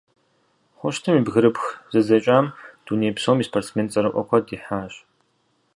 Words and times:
Хъущтым 0.77 1.15
и 1.19 1.21
«бгырыпх 1.25 1.63
зэдзэкӏам» 1.93 2.45
дуней 2.85 3.13
псом 3.17 3.37
и 3.41 3.45
спортсмен 3.47 3.87
цӏэрыӏуэ 3.91 4.23
куэд 4.27 4.45
ихьащ. 4.55 4.93